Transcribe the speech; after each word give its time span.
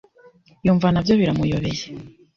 yumva 0.65 0.87
na 0.91 1.01
byo 1.03 1.13
biramuyobeye. 1.19 1.83